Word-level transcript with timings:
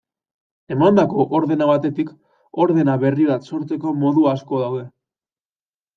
Emandako 0.75 1.25
ordena 1.39 1.67
batetik 1.73 2.09
ordena 2.65 2.97
berri 3.07 3.29
bat 3.33 3.47
sortzeko 3.53 3.97
modu 4.07 4.29
asko 4.33 4.63
daude. 4.67 4.85